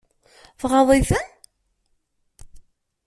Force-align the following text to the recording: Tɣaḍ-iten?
Tɣaḍ-iten? 0.59 1.23